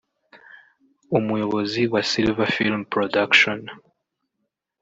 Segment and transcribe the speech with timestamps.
[1.17, 3.59] umuyobozi wa Silver Film Production